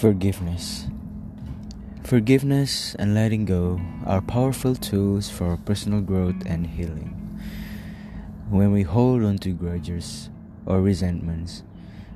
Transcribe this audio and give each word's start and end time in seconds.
Forgiveness. 0.00 0.86
Forgiveness 2.04 2.94
and 2.94 3.14
letting 3.14 3.44
go 3.44 3.78
are 4.06 4.22
powerful 4.22 4.74
tools 4.74 5.28
for 5.28 5.58
personal 5.58 6.00
growth 6.00 6.42
and 6.46 6.66
healing. 6.66 7.12
When 8.48 8.72
we 8.72 8.80
hold 8.80 9.22
on 9.22 9.36
to 9.40 9.50
grudges 9.50 10.30
or 10.64 10.80
resentments, 10.80 11.64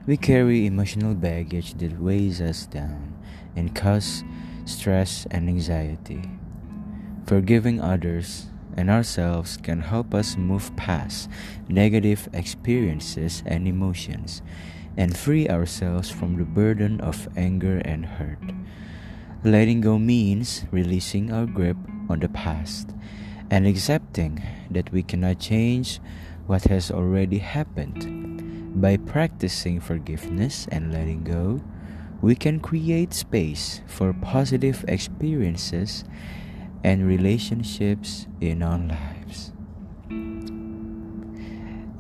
we 0.06 0.16
carry 0.16 0.64
emotional 0.64 1.12
baggage 1.12 1.74
that 1.74 2.00
weighs 2.00 2.40
us 2.40 2.64
down 2.64 3.20
and 3.54 3.74
causes 3.74 4.24
stress 4.64 5.26
and 5.30 5.46
anxiety. 5.46 6.22
Forgiving 7.26 7.82
others 7.82 8.46
and 8.78 8.88
ourselves 8.88 9.58
can 9.58 9.82
help 9.82 10.14
us 10.14 10.38
move 10.38 10.74
past 10.74 11.28
negative 11.68 12.30
experiences 12.32 13.42
and 13.44 13.68
emotions 13.68 14.40
and 14.96 15.16
free 15.16 15.48
ourselves 15.48 16.10
from 16.10 16.36
the 16.36 16.44
burden 16.44 17.00
of 17.00 17.28
anger 17.36 17.78
and 17.84 18.06
hurt. 18.06 18.40
Letting 19.44 19.80
go 19.80 19.98
means 19.98 20.64
releasing 20.70 21.30
our 21.32 21.46
grip 21.46 21.76
on 22.08 22.20
the 22.20 22.28
past 22.28 22.90
and 23.50 23.66
accepting 23.66 24.40
that 24.70 24.90
we 24.92 25.02
cannot 25.02 25.38
change 25.38 26.00
what 26.46 26.64
has 26.72 26.90
already 26.90 27.38
happened. 27.38 28.80
By 28.80 28.96
practicing 28.96 29.78
forgiveness 29.80 30.66
and 30.72 30.92
letting 30.92 31.22
go, 31.22 31.60
we 32.22 32.34
can 32.34 32.58
create 32.58 33.12
space 33.12 33.82
for 33.86 34.12
positive 34.12 34.84
experiences 34.88 36.04
and 36.82 37.06
relationships 37.06 38.26
in 38.40 38.62
our 38.62 38.80
lives. 38.80 39.52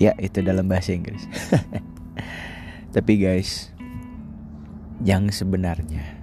Ya, 0.02 0.16
itu 0.18 0.42
dalam 0.42 0.66
bahasa 0.66 0.96
Inggris. 0.96 1.22
Tapi 2.94 3.18
guys, 3.18 3.74
yang 5.02 5.26
sebenarnya 5.26 6.22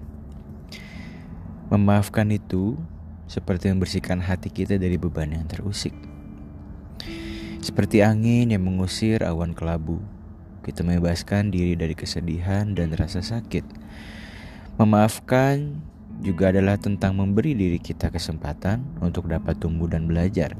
memaafkan 1.68 2.32
itu 2.32 2.80
seperti 3.28 3.68
membersihkan 3.76 4.24
hati 4.24 4.48
kita 4.48 4.80
dari 4.80 4.96
beban 4.96 5.36
yang 5.36 5.44
terusik. 5.52 5.92
Seperti 7.60 8.00
angin 8.00 8.56
yang 8.56 8.64
mengusir 8.64 9.20
awan 9.28 9.52
kelabu, 9.52 10.00
kita 10.64 10.80
membebaskan 10.80 11.52
diri 11.52 11.76
dari 11.76 11.92
kesedihan 11.92 12.72
dan 12.72 12.96
rasa 12.96 13.20
sakit. 13.20 13.68
Memaafkan 14.80 15.76
juga 16.24 16.56
adalah 16.56 16.80
tentang 16.80 17.20
memberi 17.20 17.52
diri 17.52 17.84
kita 17.84 18.08
kesempatan 18.08 19.04
untuk 19.04 19.28
dapat 19.28 19.60
tumbuh 19.60 19.92
dan 19.92 20.08
belajar, 20.08 20.56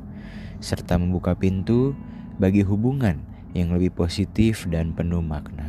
serta 0.60 1.00
membuka 1.00 1.40
pintu 1.40 1.96
bagi 2.36 2.68
hubungan 2.68 3.24
yang 3.56 3.76
lebih 3.76 3.94
positif 3.94 4.66
dan 4.68 4.96
penuh 4.96 5.22
makna. 5.22 5.61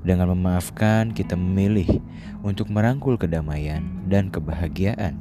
Dengan 0.00 0.32
memaafkan, 0.32 1.12
kita 1.12 1.36
memilih 1.36 2.00
untuk 2.40 2.72
merangkul 2.72 3.20
kedamaian 3.20 3.84
dan 4.08 4.32
kebahagiaan, 4.32 5.20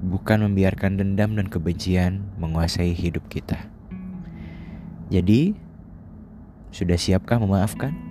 bukan 0.00 0.48
membiarkan 0.48 0.96
dendam 0.96 1.36
dan 1.36 1.52
kebencian 1.52 2.24
menguasai 2.40 2.96
hidup 2.96 3.28
kita. 3.28 3.68
Jadi, 5.12 5.52
sudah 6.72 6.96
siapkah 6.96 7.36
memaafkan? 7.36 8.07